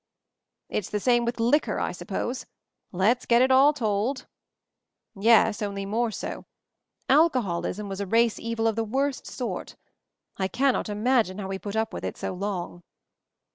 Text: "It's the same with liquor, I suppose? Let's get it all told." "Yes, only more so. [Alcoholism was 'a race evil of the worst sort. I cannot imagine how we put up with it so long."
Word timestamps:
"It's 0.67 0.89
the 0.89 0.99
same 0.99 1.25
with 1.25 1.39
liquor, 1.39 1.79
I 1.79 1.91
suppose? 1.91 2.47
Let's 2.91 3.27
get 3.27 3.43
it 3.43 3.51
all 3.51 3.71
told." 3.71 4.25
"Yes, 5.15 5.61
only 5.61 5.85
more 5.85 6.09
so. 6.09 6.45
[Alcoholism 7.07 7.87
was 7.87 8.01
'a 8.01 8.07
race 8.07 8.39
evil 8.39 8.67
of 8.67 8.75
the 8.75 8.83
worst 8.83 9.27
sort. 9.27 9.75
I 10.37 10.47
cannot 10.47 10.89
imagine 10.89 11.37
how 11.37 11.49
we 11.49 11.59
put 11.59 11.75
up 11.75 11.93
with 11.93 12.03
it 12.03 12.17
so 12.17 12.33
long." 12.33 12.81